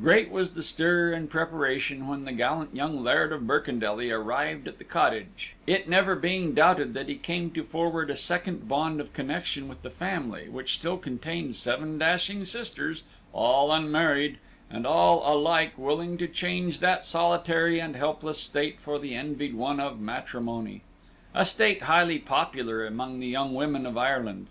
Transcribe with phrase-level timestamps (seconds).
[0.00, 4.78] Great was the stir and preparation when the gallant young Laird of Birkendelly arrived at
[4.78, 9.12] the cottage, it never being doubted that he came to forward a second bond of
[9.12, 13.02] connection with the family, which still contained seven dashing sisters,
[13.34, 14.38] all unmarried,
[14.70, 19.78] and all alike willing to change that solitary and helpless state for the envied one
[19.80, 20.80] of matrimony
[21.34, 24.46] a state highly popular among the young women of Ireland.